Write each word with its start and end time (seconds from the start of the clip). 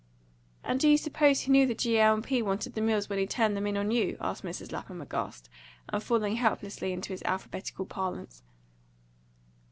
"And 0.63 0.79
do 0.79 0.89
you 0.89 0.97
suppose 0.97 1.41
he 1.41 1.51
knew 1.51 1.67
the 1.67 1.75
G. 1.75 1.99
L. 1.99 2.19
& 2.21 2.23
P. 2.23 2.41
wanted 2.41 2.73
the 2.73 2.81
mills 2.81 3.07
when 3.07 3.19
he 3.19 3.27
turned 3.27 3.55
them 3.55 3.67
in 3.67 3.77
on 3.77 3.91
you?" 3.91 4.17
asked 4.19 4.43
Mrs. 4.43 4.71
Lapham 4.71 4.99
aghast, 4.99 5.47
and 5.89 6.01
falling 6.01 6.37
helplessly 6.37 6.91
into 6.91 7.13
his 7.13 7.21
alphabetical 7.21 7.85
parlance. 7.85 8.41